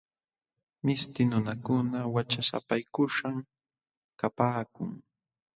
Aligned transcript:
Mishti 0.85 1.21
nunakuna 1.27 1.99
wachasapaykuśhqam 2.13 3.37
kapaakun. 4.19 4.91